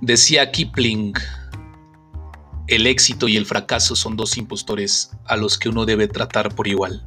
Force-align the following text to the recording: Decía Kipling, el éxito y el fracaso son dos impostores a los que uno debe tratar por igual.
Decía 0.00 0.50
Kipling, 0.50 1.12
el 2.66 2.86
éxito 2.86 3.28
y 3.28 3.36
el 3.36 3.44
fracaso 3.44 3.94
son 3.94 4.16
dos 4.16 4.38
impostores 4.38 5.10
a 5.26 5.36
los 5.36 5.58
que 5.58 5.68
uno 5.68 5.84
debe 5.84 6.08
tratar 6.08 6.54
por 6.54 6.68
igual. 6.68 7.06